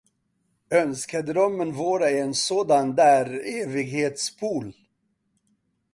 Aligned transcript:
Önskedrömmen 0.69 1.73
vore 1.73 2.09
en 2.09 2.33
sådan 2.33 2.95
där 2.95 3.29
evighetspool. 3.45 4.73